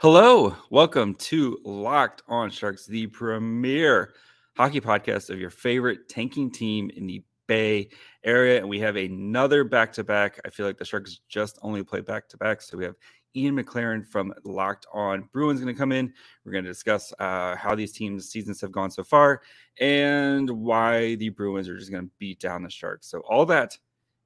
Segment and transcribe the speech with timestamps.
[0.00, 4.12] Hello, welcome to Locked On Sharks, the premier
[4.54, 7.88] hockey podcast of your favorite tanking team in the Bay
[8.22, 8.58] Area.
[8.58, 10.38] And we have another back to back.
[10.44, 12.60] I feel like the Sharks just only play back to back.
[12.60, 12.96] So we have
[13.34, 16.12] Ian McLaren from Locked On Bruins going to come in.
[16.44, 19.40] We're going to discuss uh, how these teams' seasons have gone so far
[19.80, 23.06] and why the Bruins are just going to beat down the Sharks.
[23.08, 23.78] So, all that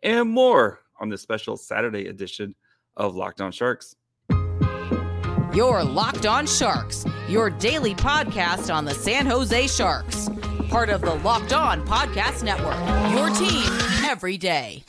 [0.02, 2.57] and more on this special Saturday edition
[2.96, 3.95] of Locked On Sharks.
[5.53, 10.29] Your Locked On Sharks, your daily podcast on the San Jose Sharks.
[10.69, 12.79] Part of the Locked On Podcast Network,
[13.12, 13.69] your team
[14.09, 14.84] every day.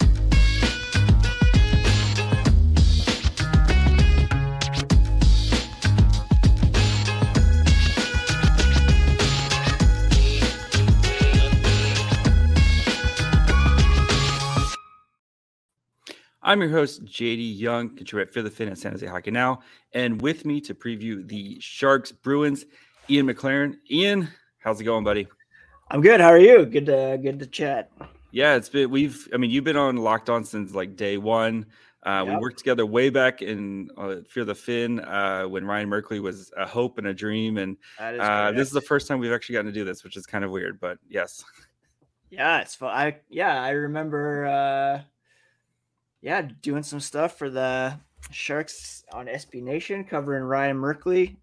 [16.43, 19.59] I'm your host, JD Young, contributor for the Fin at San Jose Hockey Now.
[19.93, 22.65] And with me to preview the Sharks Bruins,
[23.09, 23.75] Ian McLaren.
[23.91, 25.27] Ian, how's it going, buddy?
[25.91, 26.19] I'm good.
[26.19, 26.65] How are you?
[26.65, 27.91] Good to good to chat.
[28.31, 31.67] Yeah, it's been we've I mean, you've been on locked on since like day one.
[32.03, 32.35] Uh, yep.
[32.35, 36.51] We worked together way back in uh, Fear the Fin uh, when Ryan Merkley was
[36.57, 39.67] a hope and a dream, and uh, this is the first time we've actually gotten
[39.67, 41.43] to do this, which is kind of weird, but yes.
[42.31, 42.89] Yeah, it's fun.
[42.89, 45.01] I yeah, I remember uh,
[46.21, 47.97] yeah, doing some stuff for the
[48.29, 51.37] Sharks on SB Nation, covering Ryan Merkley,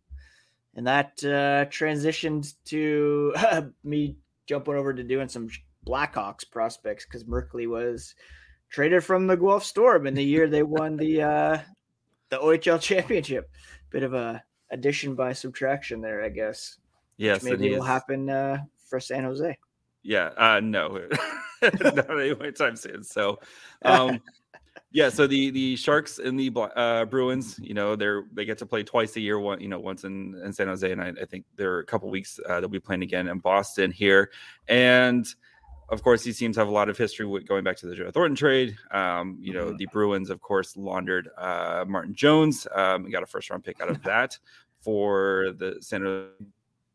[0.74, 5.48] and that uh, transitioned to uh, me jumping over to doing some
[5.86, 8.14] Blackhawks prospects because Merkley was
[8.70, 11.58] traded from the Guelph Storm in the year they won the uh,
[12.30, 13.50] the OHL championship.
[13.90, 16.78] Bit of a addition by subtraction there, I guess.
[17.16, 19.58] Yes, maybe it'll happen uh, for San Jose.
[20.02, 21.08] Yeah, uh, no,
[21.62, 23.02] not anytime soon.
[23.02, 23.40] So,
[23.84, 24.20] um,
[24.90, 28.66] yeah, so the the Sharks and the uh, Bruins, you know, they're they get to
[28.66, 29.38] play twice a year.
[29.38, 31.84] One, you know, once in, in San Jose, and I, I think there are a
[31.84, 34.30] couple weeks uh, they'll be playing again in Boston here.
[34.66, 35.26] And
[35.90, 38.10] of course, these teams have a lot of history with going back to the Joe
[38.10, 38.76] Thornton trade.
[38.90, 39.76] Um, you know, mm-hmm.
[39.76, 42.66] the Bruins, of course, laundered uh, Martin Jones.
[42.74, 44.38] Um, we got a first round pick out of that
[44.80, 46.30] for the center,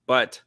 [0.07, 0.41] but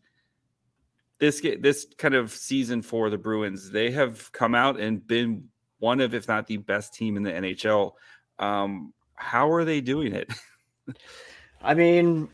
[1.21, 6.00] this this kind of season for the Bruins, they have come out and been one
[6.00, 7.92] of, if not the best team in the NHL.
[8.38, 10.32] Um, how are they doing it?
[11.62, 12.28] I mean,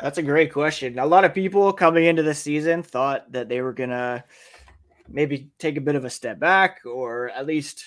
[0.00, 0.98] that's a great question.
[0.98, 4.24] A lot of people coming into the season thought that they were gonna
[5.08, 7.84] maybe take a bit of a step back, or at least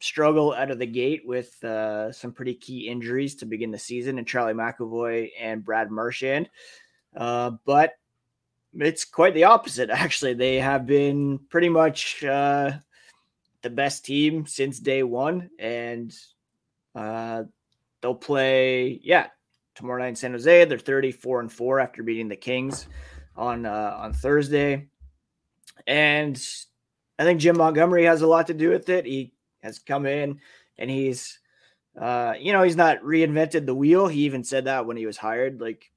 [0.00, 4.18] struggle out of the gate with uh, some pretty key injuries to begin the season,
[4.18, 6.48] and Charlie McAvoy and Brad Marchand.
[7.14, 7.94] Uh, but
[8.74, 10.34] it's quite the opposite, actually.
[10.34, 12.72] They have been pretty much uh,
[13.62, 16.14] the best team since day one, and
[16.94, 17.44] uh,
[18.00, 19.00] they'll play.
[19.02, 19.28] Yeah,
[19.74, 20.64] tomorrow night in San Jose.
[20.64, 22.86] They're thirty-four and four after beating the Kings
[23.36, 24.88] on uh, on Thursday,
[25.86, 26.40] and
[27.18, 29.04] I think Jim Montgomery has a lot to do with it.
[29.04, 30.40] He has come in
[30.78, 31.38] and he's,
[32.00, 34.06] uh, you know, he's not reinvented the wheel.
[34.06, 35.60] He even said that when he was hired.
[35.60, 35.92] Like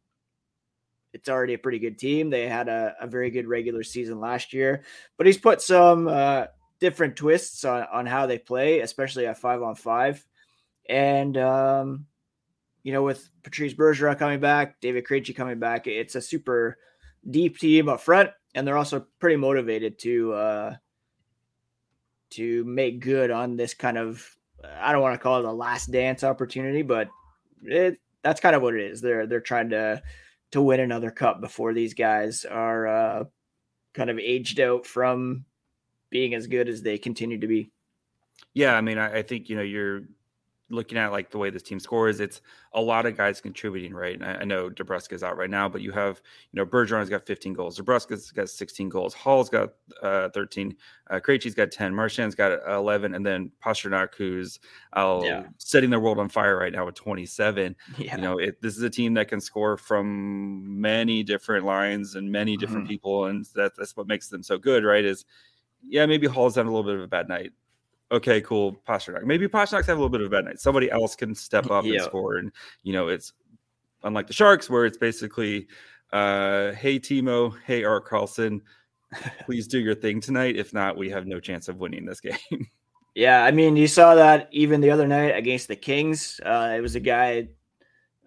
[1.14, 2.30] it's already a pretty good team.
[2.30, 4.84] They had a, a very good regular season last year,
[5.16, 6.48] but he's put some uh,
[6.84, 10.22] different twists on, on how they play, especially at five on five.
[10.90, 12.08] And, um,
[12.84, 16.78] you know, with Patrice Bergeron coming back, David Krejci coming back, it's a super
[17.30, 20.76] deep team up front, and they're also pretty motivated to uh,
[22.32, 24.36] to make good on this kind of
[24.78, 27.08] I don't want to call it a last dance opportunity, but
[27.64, 29.00] it that's kind of what it is.
[29.00, 30.04] They're they're trying to
[30.52, 33.24] to win another cup before these guys are uh,
[33.94, 35.46] kind of aged out from
[36.14, 37.72] being as good as they continue to be.
[38.54, 40.04] Yeah, I mean, I, I think you know you're
[40.70, 42.42] looking at like the way this team scores, it's
[42.74, 44.16] a lot of guys contributing, right?
[44.16, 46.22] And I, I know DeBrusk's out right now, but you have,
[46.52, 50.76] you know, Bergeron's got 15 goals, DeBrusk's got 16 goals, Hall's got uh, 13,
[51.10, 54.60] uh, Krejci's got 10, Marchand's got 11, and then Pastrnak, who's
[54.94, 55.44] uh, yeah.
[55.58, 57.76] setting the world on fire right now with 27.
[57.98, 58.16] Yeah.
[58.16, 62.32] You know, it, this is a team that can score from many different lines and
[62.32, 62.94] many different mm-hmm.
[62.94, 65.06] people, and that, that's what makes them so good, right?
[65.06, 65.26] Is
[65.88, 67.52] yeah, maybe Hall's had a little bit of a bad night.
[68.12, 68.76] Okay, cool.
[68.88, 69.24] Pastrnak.
[69.24, 70.60] Maybe Pastrnak's had a little bit of a bad night.
[70.60, 71.94] Somebody else can step up yeah.
[71.94, 72.36] and score.
[72.36, 72.52] And,
[72.84, 73.34] you know, it's
[74.04, 75.68] unlike the Sharks where it's basically,
[76.12, 78.62] uh, hey, Timo, hey, Erik Karlsson,
[79.46, 80.56] please do your thing tonight.
[80.56, 82.68] If not, we have no chance of winning this game.
[83.16, 86.40] Yeah, I mean, you saw that even the other night against the Kings.
[86.44, 87.50] Uh, it was a guy,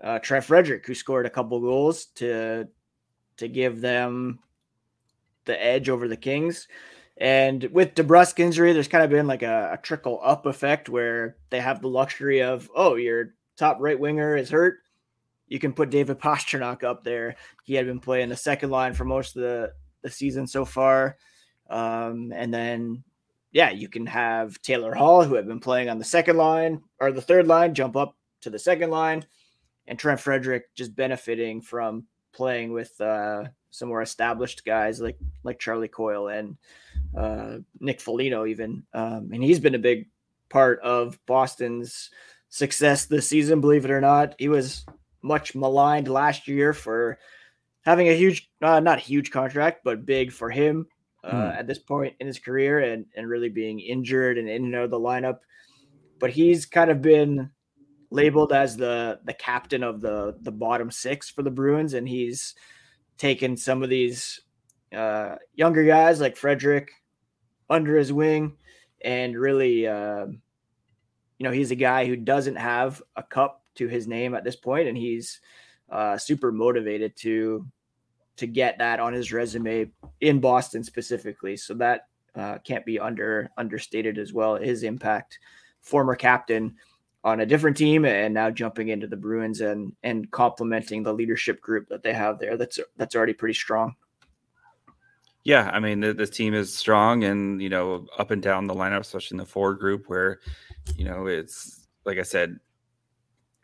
[0.01, 2.69] uh, Trent Frederic, who scored a couple goals to
[3.37, 4.39] to give them
[5.45, 6.69] the edge over the Kings.
[7.19, 11.37] And with DeBrusk injury, there's kind of been like a, a, trickle up effect where
[11.49, 14.79] they have the luxury of, oh, your top right winger is hurt.
[15.49, 17.37] you can put David Pastrnak up there.
[17.65, 19.73] He had been playing the second line for most of the,
[20.03, 21.17] the season so far.
[21.71, 23.03] Um, and then,
[23.51, 27.13] yeah, you can have Taylor Hall, who had been playing on the second line or
[27.13, 29.25] the third line, jump up to the second line,
[29.89, 35.59] and Trent Frederic just benefiting from playing with uh, some more established guys like like
[35.59, 36.57] Charlie Coyle and
[37.17, 38.85] uh, Nick Foligno, even.
[38.93, 40.09] Um, and he's been a big
[40.49, 42.11] part of Boston's
[42.49, 44.35] success this season, believe it or not.
[44.39, 44.85] He was
[45.23, 47.19] much maligned last year for
[47.83, 50.87] having a huge, uh, not huge contract, but big for him
[51.25, 51.59] uh, hmm.
[51.59, 54.85] at this point in his career and, and really being injured and in and out
[54.85, 55.39] of the lineup.
[56.19, 57.51] But he's kind of been
[58.11, 62.55] labeled as the the captain of the the bottom six for the Bruins, and he's
[63.19, 64.41] taken some of these
[64.95, 66.91] uh, younger guys like Frederic
[67.69, 68.57] under his wing
[69.05, 70.27] and really, uh,
[71.39, 74.57] you know, he's a guy who doesn't have a cup to his name at this
[74.57, 75.41] point, and he's
[75.91, 77.67] uh, super motivated to
[78.37, 79.91] to get that on his resume
[80.21, 81.57] in Boston specifically.
[81.57, 84.57] So that uh, can't be under understated as well.
[84.57, 85.39] His impact,
[85.81, 86.77] former captain
[87.25, 91.61] on a different team, and now jumping into the Bruins and and complementing the leadership
[91.61, 92.57] group that they have there.
[92.57, 93.95] That's that's already pretty strong.
[95.47, 98.99] Yeah, I mean, this team is strong and, you know, up and down the lineup,
[98.99, 100.41] especially in the forward group where,
[100.97, 102.59] you know, it's like I said,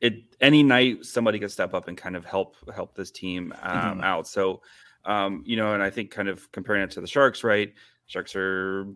[0.01, 3.77] it any night somebody can step up and kind of help help this team um,
[3.77, 4.01] mm-hmm.
[4.03, 4.29] out.
[4.29, 4.63] So,
[5.07, 7.73] um, you know, and I think kind of comparing it to the Sharks, right?
[8.07, 8.87] Sharks are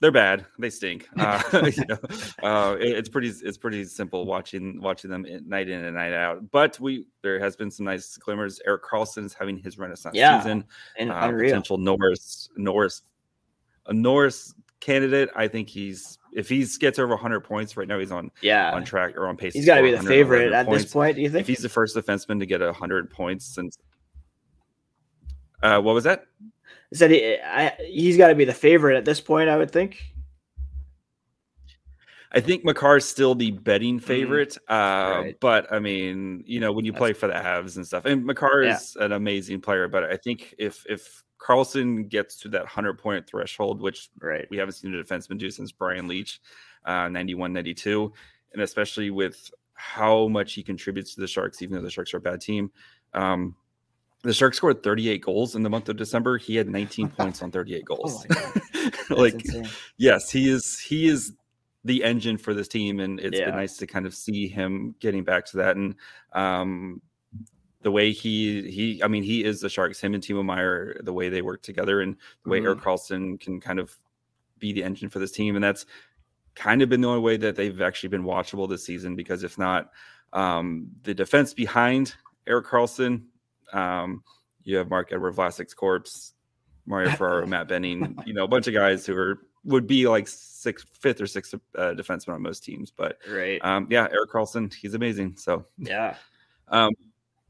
[0.00, 0.46] they're bad.
[0.58, 1.08] They stink.
[1.18, 1.42] Uh,
[1.76, 1.98] you know,
[2.42, 6.50] uh, it, it's pretty it's pretty simple watching watching them night in and night out.
[6.50, 8.60] But we there has been some nice glimmers.
[8.64, 10.64] Erik Karlsson is having his renaissance yeah, season.
[10.96, 13.02] And uh, potential Norris Norris
[13.86, 15.30] a Norris candidate.
[15.34, 18.84] I think he's if he gets over 100 points right now, he's on yeah on
[18.84, 19.54] track or on pace.
[19.54, 20.84] He's got to be the favorite at points.
[20.84, 21.16] this point.
[21.16, 23.78] Do you think if he's the first defenseman to get 100 points since?
[25.62, 26.26] Uh, what was that?
[26.94, 29.48] Said he, I, he's got to be the favorite at this point.
[29.48, 30.02] I would think.
[32.30, 34.06] I think Makar is still the betting mm-hmm.
[34.06, 35.40] favorite, mm, uh, right.
[35.40, 38.24] but I mean, you know, when you That's play for the Avs and stuff, and
[38.24, 38.76] Makar yeah.
[38.76, 43.26] is an amazing player, but I think if if Karlsson gets to that hundred point
[43.26, 44.46] threshold, which right.
[44.50, 46.40] we haven't seen a defenseman do since Brian Leetch,
[46.84, 48.12] uh, 91, 92,
[48.52, 52.18] and especially with how much he contributes to the Sharks, even though the Sharks are
[52.18, 52.70] a bad team.
[53.14, 53.54] Um,
[54.22, 56.38] the Sharks scored 38 goals in the month of December.
[56.38, 58.26] He had 19 points on 38 goals.
[59.10, 59.68] Oh like, insane.
[59.96, 60.78] yes, he is.
[60.78, 61.32] He is
[61.84, 63.46] the engine for this team, and it's yeah.
[63.46, 65.76] been nice to kind of see him getting back to that.
[65.76, 65.94] And
[66.32, 67.00] um,
[67.82, 70.00] the way he he, I mean, he is the Sharks.
[70.00, 72.66] Him and Timo Meier, the way they work together, and the way mm-hmm.
[72.66, 73.96] Erik Karlsson can kind of
[74.58, 75.86] be the engine for this team, and that's
[76.54, 79.16] kind of been the only way that they've actually been watchable this season.
[79.16, 79.90] Because if not,
[80.34, 82.14] um, the defense behind
[82.46, 83.22] Erik Karlsson
[83.72, 84.22] um,
[84.64, 86.34] you have Marc-Edouard Vlasic's corpse,
[86.86, 90.26] Mario Ferraro, Matt Benning, you know, a bunch of guys who are would be like
[90.28, 92.90] sixth, fifth or sixth uh, defenseman on most teams.
[92.90, 95.36] But right, um, yeah, Erik Karlsson, he's amazing.
[95.36, 96.16] So yeah.
[96.68, 96.92] Um,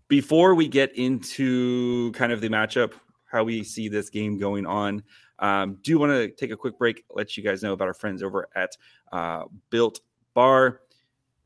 [0.08, 2.92] before we get into kind of the matchup,
[3.26, 5.02] how we see this game going on,
[5.38, 8.22] um, do want to take a quick break, let you guys know about our friends
[8.22, 8.76] over at
[9.12, 10.00] uh, Built
[10.34, 10.80] Bar.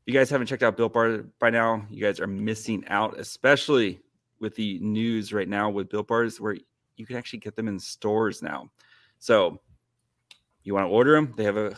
[0.05, 3.19] If you guys haven't checked out Built Bar by now, you guys are missing out,
[3.19, 4.01] especially
[4.43, 6.57] with the news right now with Built Bars, where
[6.97, 8.69] you can actually get them in stores now.
[9.17, 9.61] So
[10.63, 11.33] you want to order them?
[11.35, 11.75] They have a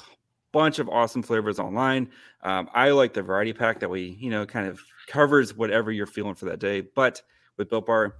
[0.51, 2.10] bunch of awesome flavors online.
[2.41, 6.07] Um, I like the variety pack that we, you know, kind of covers whatever you're
[6.07, 6.81] feeling for that day.
[6.81, 7.22] But
[7.57, 8.15] with Built Bar,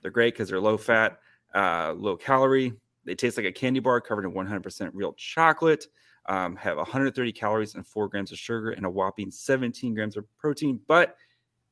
[0.00, 1.18] they're great because they're low fat,
[1.54, 2.72] uh, low calorie.
[3.04, 5.86] They taste like a candy bar covered in 100% real chocolate.
[6.26, 10.24] Um, have 130 calories and four grams of sugar and a whopping 17 grams of
[10.36, 10.78] protein.
[10.86, 11.16] But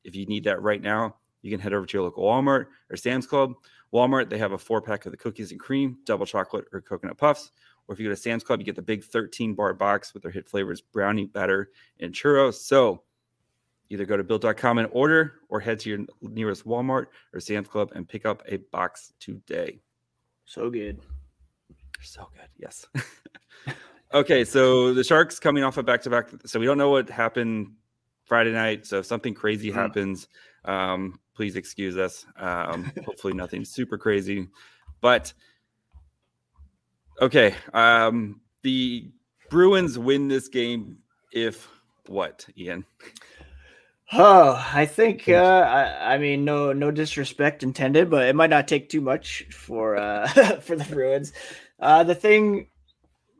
[0.03, 2.97] if you need that right now, you can head over to your local Walmart or
[2.97, 3.53] Sam's Club.
[3.93, 7.17] Walmart, they have a four pack of the cookies and cream, double chocolate, or coconut
[7.17, 7.51] puffs.
[7.87, 10.23] Or if you go to Sam's Club, you get the big 13 bar box with
[10.23, 12.55] their hit flavors brownie, batter, and churros.
[12.55, 13.03] So
[13.89, 17.91] either go to built.com and order or head to your nearest Walmart or Sam's Club
[17.95, 19.79] and pick up a box today.
[20.45, 20.99] So good.
[22.01, 22.49] So good.
[22.57, 22.85] Yes.
[24.13, 24.43] okay.
[24.43, 26.29] So the Sharks coming off a back to back.
[26.45, 27.71] So we don't know what happened
[28.25, 28.85] Friday night.
[28.85, 29.79] So if something crazy mm-hmm.
[29.79, 30.27] happens,
[30.65, 32.25] um, please excuse us.
[32.35, 34.47] Um, hopefully, nothing super crazy.
[35.01, 35.31] But
[37.21, 39.11] okay, um, the
[39.51, 40.97] Bruins win this game
[41.31, 41.69] if
[42.07, 42.85] what, Ian?
[44.11, 48.67] Oh, I think uh, I, I, mean no no disrespect intended, but it might not
[48.67, 50.27] take too much for uh,
[50.61, 51.33] for the Bruins.
[51.79, 52.69] Uh, the thing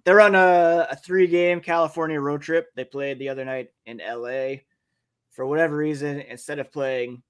[0.06, 2.68] they're on a, a three game California road trip.
[2.76, 4.58] They played the other night in LA
[5.32, 7.24] for whatever reason, instead of playing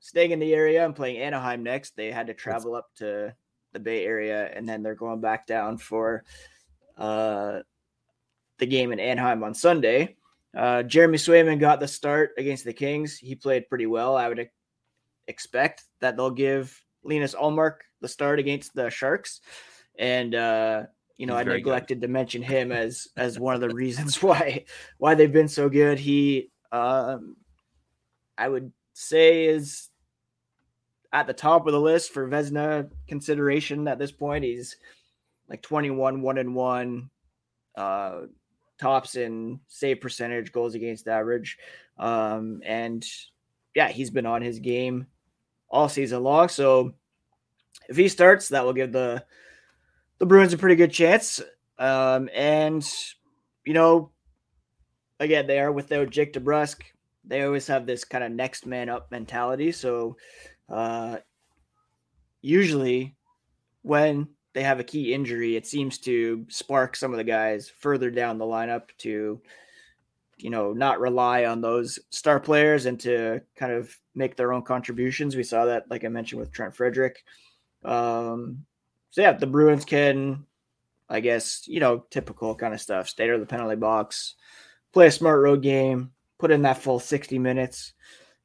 [0.00, 1.96] staying in the area and playing Anaheim next.
[1.96, 3.34] They had to travel up to
[3.72, 6.24] the Bay Area, and then they're going back down for
[6.96, 7.60] uh,
[8.58, 10.16] the game in Anaheim on Sunday.
[10.56, 13.18] Uh, Jeremy Swayman got the start against the Kings.
[13.18, 14.16] He played pretty well.
[14.16, 14.48] I would
[15.28, 19.40] expect that they'll give Linus Ullmark the start against the Sharks,
[19.98, 20.84] and uh,
[21.18, 22.06] you know He's I neglected good.
[22.06, 24.64] to mention him as as one of the reasons why
[24.98, 25.98] why they've been so good.
[25.98, 27.36] He, um,
[28.38, 29.88] I would say, is
[31.12, 34.44] at the top of the list for Vezina consideration at this point.
[34.44, 34.76] He's
[35.48, 37.10] like 21, one and one,
[37.76, 38.22] uh,
[38.80, 41.58] tops in save percentage, goals against average.
[41.98, 43.04] Um, and
[43.74, 45.06] yeah, he's been on his game
[45.68, 46.48] all season long.
[46.48, 46.94] So
[47.88, 49.24] if he starts, that will give the
[50.18, 51.42] the Bruins a pretty good chance.
[51.78, 52.86] Um, and
[53.66, 54.10] you know,
[55.20, 56.80] again, they are without Jake DeBrusk.
[57.26, 59.72] They always have this kind of next man up mentality.
[59.72, 60.16] So
[60.68, 61.18] uh,
[62.40, 63.16] usually
[63.82, 68.10] when they have a key injury, it seems to spark some of the guys further
[68.10, 69.40] down the lineup to,
[70.38, 74.62] you know, not rely on those star players and to kind of make their own
[74.62, 75.36] contributions.
[75.36, 77.22] We saw that, like I mentioned, with Trent Frederic.
[77.84, 78.64] Um,
[79.10, 80.46] so yeah, the Bruins can,
[81.08, 83.08] I guess, you know, typical kind of stuff.
[83.08, 84.34] Stay out of the penalty box,
[84.92, 87.92] play a smart road game, put in that full sixty minutes,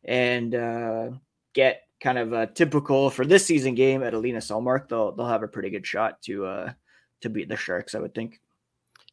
[0.03, 1.09] and uh,
[1.53, 5.43] get kind of a typical for this season game at Linus Ullmark, they'll they'll have
[5.43, 6.73] a pretty good shot to uh
[7.21, 8.41] to beat the Sharks, I would think.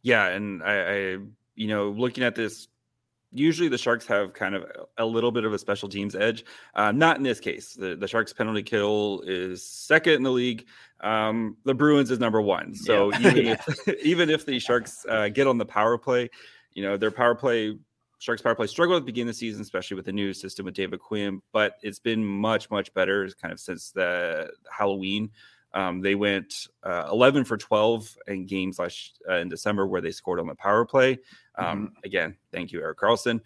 [0.02, 1.18] Yeah, and I, I
[1.54, 2.68] you know looking at this
[3.32, 4.64] usually the Sharks have kind of
[4.96, 6.44] a little bit of a special teams edge.
[6.74, 7.74] Uh, not in this case.
[7.74, 10.66] The, the Sharks penalty kill is second in the league.
[11.00, 12.74] Um, the Bruins is number one.
[12.74, 13.18] So yeah.
[13.30, 13.62] even yeah.
[13.66, 16.30] if even if the Sharks uh, get on the power play,
[16.72, 17.76] you know their power play
[18.18, 20.64] Sharks power play struggled at the beginning of the season, especially with the new system
[20.64, 25.30] with David Quinn, but it's been much, much better kind of since the Halloween.
[25.74, 30.10] Um, they went uh, 11 for 12 in games last uh, in December where they
[30.10, 31.18] scored on the power play.
[31.56, 31.94] Um, mm-hmm.
[32.04, 33.40] Again, thank you, Erik Karlsson.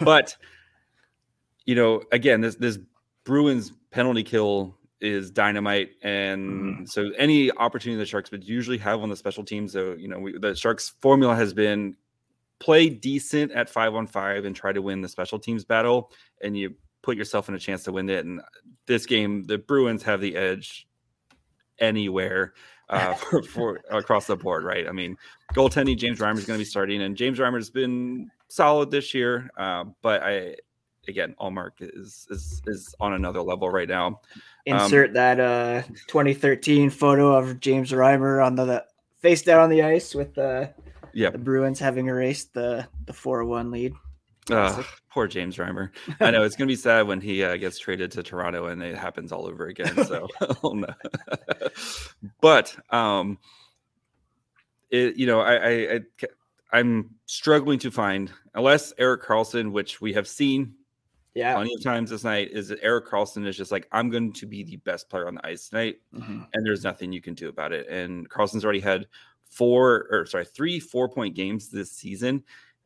[0.00, 0.36] But
[1.64, 2.78] you know, again, this this
[3.24, 6.84] Bruins penalty kill is dynamite, and mm-hmm.
[6.86, 9.72] so any opportunity the Sharks would usually have on the special teams.
[9.72, 11.94] So you know, we, the Sharks formula has been
[12.60, 16.12] play decent at five on five and try to win the special teams battle,
[16.42, 18.24] and you put yourself in a chance to win it.
[18.24, 18.40] And
[18.86, 20.86] this game, the Bruins have the edge
[21.78, 22.54] anywhere
[22.88, 24.88] uh, for, for, across the board, right?
[24.88, 25.16] I mean,
[25.54, 29.14] goaltending, James Reimer is going to be starting, and James Reimer has been solid this
[29.14, 30.56] year, uh, but I
[31.08, 34.06] again, Ullmark is is is on another level right now.
[34.06, 34.16] Um,
[34.66, 38.84] Insert um, that uh 2013 photo of James Reimer on the, the
[39.20, 40.72] face down on the ice with the
[41.18, 43.92] yeah, the Bruins having erased the the four one lead.
[44.48, 45.90] Uh, poor James Reimer.
[46.20, 48.96] I know it's gonna be sad when he uh, gets traded to Toronto and it
[48.96, 50.04] happens all over again.
[50.04, 50.28] So,
[52.40, 53.38] but um,
[54.90, 56.00] it you know I, I I
[56.72, 60.74] I'm struggling to find unless Erik Karlsson, which we have seen
[61.34, 61.54] yeah.
[61.54, 64.46] plenty of times this night, is that Erik Karlsson is just like, I'm going to
[64.46, 66.42] be the best player on the ice tonight, mm-hmm.
[66.52, 67.88] and there's nothing you can do about it.
[67.88, 69.06] And Karlsson's already had
[69.50, 72.42] four or sorry, three four point games this season.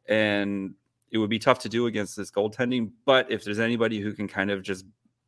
[0.08, 0.74] And
[1.10, 2.90] it would be tough to do against this goaltending.
[3.04, 4.86] But if there's anybody who can kind of just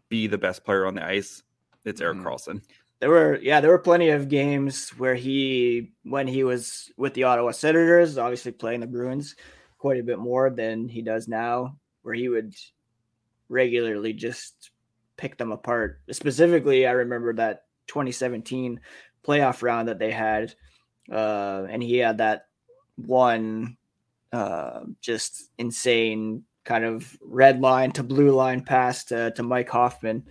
[0.09, 1.43] be the best player on the ice,
[1.85, 2.25] it's Erik mm.
[2.25, 2.63] Karlsson.
[3.01, 7.25] There were, yeah, there were plenty of games where he, when he was with the
[7.25, 9.37] Ottawa Senators, obviously playing the Bruins
[9.77, 12.55] quite a bit more than he does now, where he would
[13.51, 14.71] regularly just
[15.19, 16.01] pick them apart.
[16.11, 18.81] Specifically, I remember that 2017
[19.27, 20.55] playoff round that they had
[21.11, 22.47] uh, and he had that
[22.97, 23.77] one
[24.33, 30.25] uh, just insane kind of red line to blue line pass to, to Mike Hoffman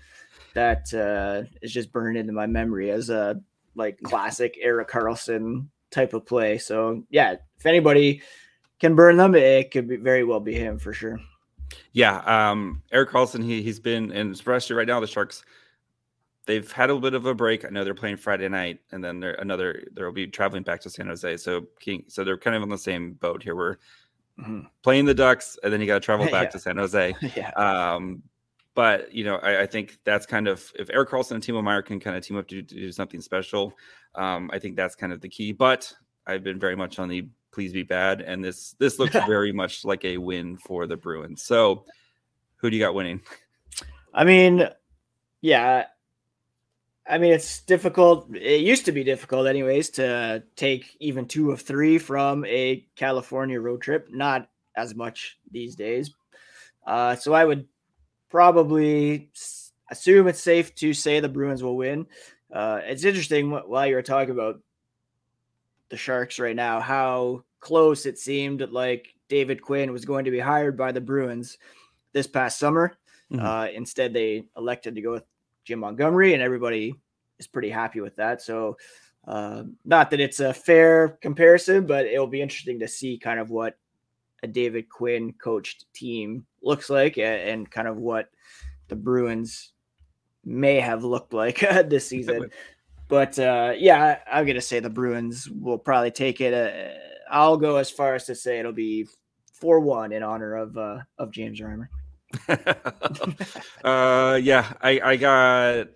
[0.54, 3.42] that uh, is just burned into my memory as a
[3.76, 6.58] like classic Erik Karlsson type of play.
[6.58, 8.22] So yeah, if anybody
[8.80, 11.20] can burn them, it could be very well be him for sure.
[11.92, 15.44] Yeah, um, Erik Karlsson, he he's been in especially right now the Sharks
[16.46, 17.66] they've had a bit of a break.
[17.66, 19.84] I know they're playing Friday night, and then they're another.
[19.94, 21.38] They'll be traveling back to San Jose.
[21.38, 23.56] So King, so they're kind of on the same boat here.
[23.56, 23.78] We're
[24.40, 24.62] mm-hmm.
[24.82, 26.50] playing the Ducks, and then you got to travel back yeah.
[26.50, 27.16] to San Jose.
[27.36, 27.50] yeah.
[27.52, 28.24] Um,
[28.76, 31.84] but you know, I, I, think that's kind of if Erik Karlsson and Timo Meier
[31.84, 33.74] can kind of team up to, to do something special.
[34.16, 35.52] Um, I think that's kind of the key.
[35.52, 35.94] But
[36.26, 39.86] I've been very much on the please be bad, and this this looks very much
[39.86, 41.44] like a win for the Bruins.
[41.44, 41.86] So,
[42.58, 43.22] who do you got winning?
[44.14, 44.68] I mean,
[45.42, 45.86] yeah,
[47.14, 48.36] I mean, it's difficult.
[48.36, 53.62] It used to be difficult, anyways, to take even two of three from a California
[53.62, 54.08] road trip.
[54.10, 56.10] Not as much these days.
[56.88, 57.68] Uh, so I would
[58.32, 59.30] probably,
[59.92, 62.08] assume it's safe to say the Bruins will win.
[62.52, 64.60] Uh, it's interesting while you were talking about
[65.90, 70.40] the Sharks right now, how close it seemed like David Quinn was going to be
[70.40, 71.60] hired by the Bruins
[72.12, 72.98] this past summer.
[73.32, 73.46] Mm-hmm.
[73.46, 75.26] Uh, instead, they elected to go with
[75.64, 76.96] Jim Montgomery, and everybody
[77.44, 78.42] is pretty happy with that.
[78.42, 78.78] So,
[79.28, 83.50] uh, not that it's a fair comparison, but it'll be interesting to see kind of
[83.50, 83.78] what
[84.44, 88.30] a David Quinn coached team looks like and, and kind of what
[88.90, 89.72] the Bruins
[90.44, 92.50] may have looked like this season.
[93.08, 96.54] but uh, yeah, I'm gonna say the Bruins will probably take it.
[96.54, 96.94] Uh,
[97.32, 99.08] I'll go as far as to say it'll be
[99.54, 101.88] four one in honor of uh, of James Reimer.
[103.84, 105.88] uh, yeah, I, I got.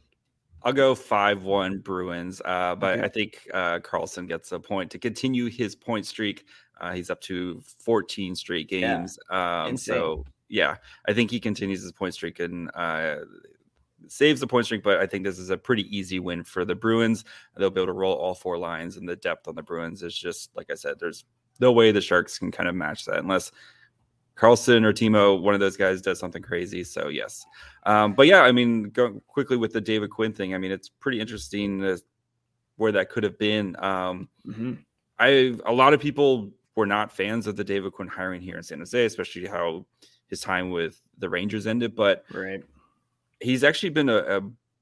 [0.64, 3.06] I'll go five one Bruins, uh, but okay.
[3.06, 6.46] I think uh, Karlsson gets a point to continue his point streak.
[6.80, 9.18] Uh, he's up to 14 straight games.
[9.32, 9.64] Yeah.
[9.66, 13.18] Um, so yeah, I think he continues his point streak and uh,
[14.08, 14.84] saves the point streak.
[14.84, 17.24] But I think this is a pretty easy win for the Bruins.
[17.56, 20.18] They'll be able to roll all four lines, and the depth on the Bruins is
[20.18, 20.98] just like I said.
[21.00, 21.26] There's
[21.60, 23.52] no way the Sharks can kind of match that unless
[24.38, 26.84] Karlsson or Timo, one of those guys, does something crazy.
[26.84, 27.46] So yes,
[27.84, 30.54] um, but yeah, I mean, go quickly with the David Quinn thing.
[30.54, 31.98] I mean, it's pretty interesting
[32.76, 33.76] where that could have been.
[33.80, 34.74] Um, mm-hmm.
[35.20, 38.64] I a lot of people were not fans of the David Quinn hiring here in
[38.64, 39.86] San Jose, especially how
[40.28, 41.96] his time with the Rangers ended.
[41.96, 42.64] But right,
[43.40, 44.42] he's actually been a, a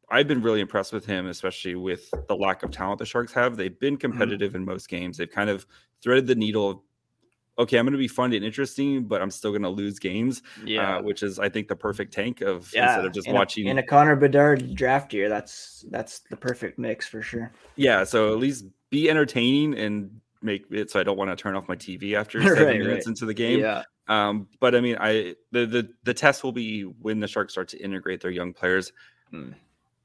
[0.09, 3.55] I've been really impressed with him, especially with the lack of talent the Sharks have.
[3.55, 4.12] They've been mm-hmm.
[4.12, 4.57] competitive mm-hmm.
[4.57, 5.17] in most games.
[5.17, 5.65] They've kind of
[6.01, 6.79] threaded the needle of
[7.57, 10.41] okay, I'm going to be fun and interesting, but I'm still going to lose games.
[10.62, 12.88] Uh, yeah, uh, which is I think the perfect tank of yeah.
[12.88, 15.29] instead of just in watching a, in a Connor Bedard draft year.
[15.29, 17.51] That's that's the perfect mix for sure.
[17.75, 21.55] Yeah, so at least be entertaining and make it so I don't want to turn
[21.55, 23.12] off my TV after seven right, minutes right.
[23.12, 23.59] into the game.
[23.59, 23.83] Yeah.
[24.07, 27.69] Um, but I mean, I the the the test will be when the Sharks start
[27.69, 28.91] to integrate their young players.
[29.31, 29.51] Hmm.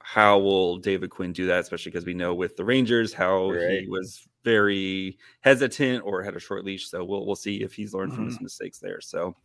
[0.01, 1.61] How will David Quinn do that?
[1.61, 3.83] Especially because we know with the Rangers how right.
[3.83, 6.89] he was very hesitant or had a short leash.
[6.89, 8.17] So we'll we'll see if he's learned mm-hmm.
[8.17, 8.45] from his mm-hmm.
[8.45, 9.01] mistakes there.
[9.01, 9.37] So,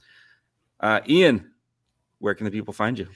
[0.80, 1.52] uh, Ian,
[2.20, 3.08] where can the people find you?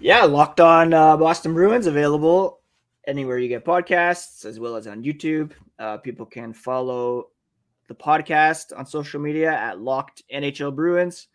[0.00, 2.60] Yeah, locked on uh, Boston Bruins available
[3.06, 5.52] anywhere you get podcasts as well as on YouTube.
[5.78, 7.28] Uh, people can follow
[7.88, 11.28] the podcast on social media at Locked NHL Bruins,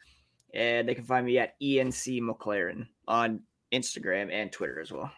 [0.53, 3.41] and they can find me at ENC McLaren on
[3.73, 5.11] Instagram and Twitter as well.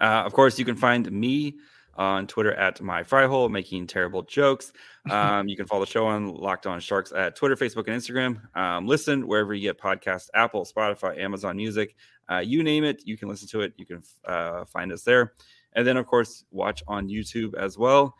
[0.00, 1.56] Uh, of course, you can find me
[1.98, 4.72] on Twitter at my fryhole, making terrible jokes.
[5.08, 8.54] Um, you can follow the show on Locked On Sharks at Twitter, Facebook, and Instagram.
[8.54, 11.96] Um, listen wherever you get podcasts: Apple, Spotify, Amazon Music,
[12.30, 13.00] uh, you name it.
[13.06, 13.72] You can listen to it.
[13.78, 15.32] You can uh, find us there,
[15.72, 18.14] and then of course watch on YouTube as well.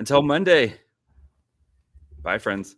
[0.00, 0.74] Until Monday,
[2.24, 2.74] bye, friends.